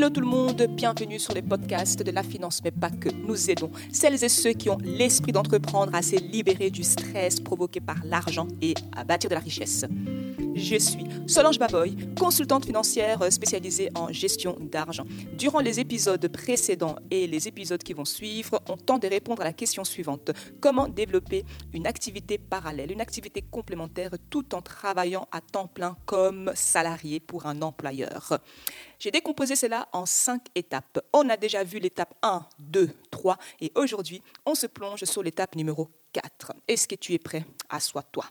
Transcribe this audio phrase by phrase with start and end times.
[0.00, 3.10] Hello tout le monde, bienvenue sur les podcasts de la finance, mais pas que.
[3.10, 7.80] Nous aidons celles et ceux qui ont l'esprit d'entreprendre à se libérer du stress provoqué
[7.80, 9.84] par l'argent et à bâtir de la richesse.
[10.54, 15.04] Je suis Solange Baboy, consultante financière spécialisée en gestion d'argent.
[15.36, 19.44] Durant les épisodes précédents et les épisodes qui vont suivre, on tente de répondre à
[19.44, 20.30] la question suivante.
[20.60, 26.50] Comment développer une activité parallèle, une activité complémentaire tout en travaillant à temps plein comme
[26.54, 28.40] salarié pour un employeur?
[29.00, 31.00] J'ai décomposé cela en cinq étapes.
[31.14, 35.56] On a déjà vu l'étape 1, 2, 3 et aujourd'hui, on se plonge sur l'étape
[35.56, 36.52] numéro 4.
[36.68, 37.46] Est-ce que tu es prêt?
[37.70, 38.26] Assois-toi.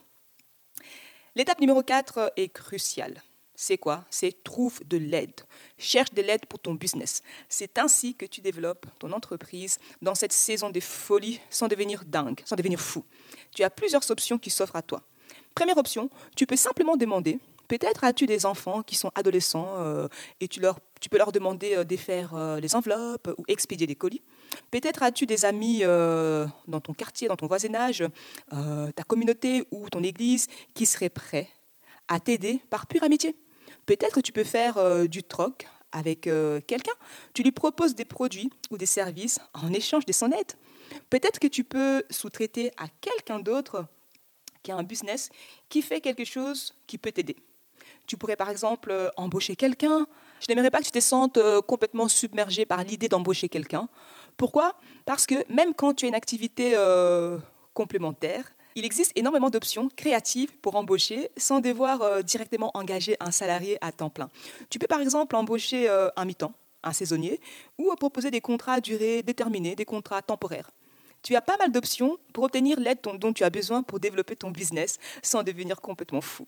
[1.34, 3.20] L'étape numéro 4 est cruciale.
[3.56, 4.04] C'est quoi?
[4.10, 5.40] C'est trouve de l'aide.
[5.76, 7.22] Cherche de l'aide pour ton business.
[7.48, 12.40] C'est ainsi que tu développes ton entreprise dans cette saison de folie sans devenir dingue,
[12.44, 13.04] sans devenir fou.
[13.52, 15.02] Tu as plusieurs options qui s'offrent à toi.
[15.54, 17.40] Première option, tu peux simplement demander
[17.70, 20.08] Peut-être as-tu des enfants qui sont adolescents euh,
[20.40, 23.86] et tu, leur, tu peux leur demander euh, de faire euh, les enveloppes ou expédier
[23.86, 24.22] des colis.
[24.72, 28.02] Peut-être as-tu des amis dans ton quartier, dans ton voisinage,
[28.50, 31.48] ta communauté ou ton église qui seraient prêts
[32.08, 33.36] à t'aider par pure amitié.
[33.86, 36.22] Peut-être tu peux faire du troc avec
[36.66, 36.92] quelqu'un.
[37.32, 40.52] Tu lui proposes des produits ou des services en échange de son aide.
[41.10, 43.86] Peut-être que tu peux sous-traiter à quelqu'un d'autre
[44.64, 45.30] qui a un business
[45.68, 47.36] qui fait quelque chose qui peut t'aider.
[48.10, 50.04] Tu pourrais par exemple euh, embaucher quelqu'un.
[50.40, 53.88] Je n'aimerais pas que tu te sentes euh, complètement submergé par l'idée d'embaucher quelqu'un.
[54.36, 54.74] Pourquoi?
[55.06, 57.38] Parce que même quand tu as une activité euh,
[57.72, 63.92] complémentaire, il existe énormément d'options créatives pour embaucher sans devoir directement engager un salarié à
[63.92, 64.28] temps plein.
[64.70, 66.52] Tu peux par exemple embaucher un mi-temps,
[66.82, 67.40] un saisonnier,
[67.78, 70.72] ou proposer des contrats à durée déterminée, des contrats temporaires.
[71.22, 74.50] Tu as pas mal d'options pour obtenir l'aide dont tu as besoin pour développer ton
[74.50, 76.46] business sans devenir complètement fou.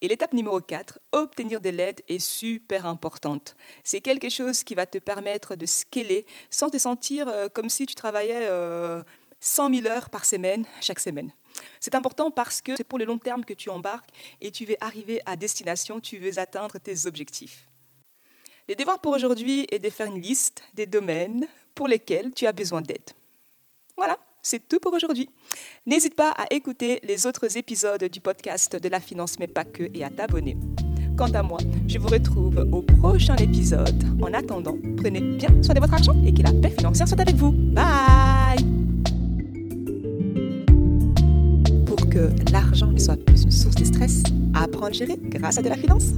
[0.00, 3.56] Et l'étape numéro 4, obtenir de l'aide est super importante.
[3.84, 7.86] C'est quelque chose qui va te permettre de scaler sans te sentir euh, comme si
[7.86, 9.02] tu travaillais 100 euh,
[9.74, 11.32] 000 heures par semaine chaque semaine.
[11.80, 14.10] C'est important parce que c'est pour le long terme que tu embarques
[14.40, 17.68] et tu veux arriver à destination, tu veux atteindre tes objectifs.
[18.68, 22.52] Le devoir pour aujourd'hui est de faire une liste des domaines pour lesquels tu as
[22.52, 23.10] besoin d'aide.
[23.96, 25.30] Voilà c'est tout pour aujourd'hui.
[25.86, 29.84] N'hésite pas à écouter les autres épisodes du podcast de la finance, mais pas que,
[29.94, 30.56] et à t'abonner.
[31.16, 34.04] Quant à moi, je vous retrouve au prochain épisode.
[34.20, 37.36] En attendant, prenez bien soin de votre argent et que la paix financière soit avec
[37.36, 37.52] vous.
[37.52, 38.64] Bye
[41.86, 44.22] Pour que l'argent ne soit plus une source de stress,
[44.54, 46.12] apprendre à gérer grâce à de la finance.